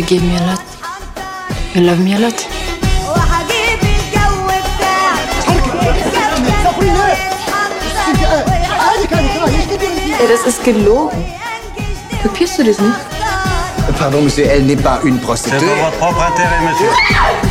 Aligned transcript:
you 0.00 0.06
give 0.06 0.22
me 0.22 0.36
a 0.36 0.46
lot. 0.46 0.60
You 1.74 1.82
love 1.82 2.00
me 2.00 2.14
a 2.14 2.18
lot. 2.18 2.46
Ja, 10.20 10.26
das 10.28 10.46
ist 10.46 10.64
gelogen. 10.64 11.24
Kapierst 12.22 12.58
du 12.58 12.64
das 12.64 12.78
nicht? 12.78 12.94
Pardon, 13.98 14.22
Monsieur, 14.22 14.46
elle 14.46 14.64
n'est 14.66 14.76
pas 14.76 15.00
une 15.04 15.18
prostituée. 15.18 15.58
C'est 15.58 15.82
votre 15.82 15.96
propre 15.98 16.22
intérêt, 16.22 16.60
Monsieur. 16.62 17.49